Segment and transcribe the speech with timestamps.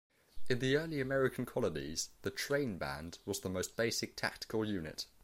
[0.49, 5.05] In the early American colonies the trainband was the most basic tactical unit.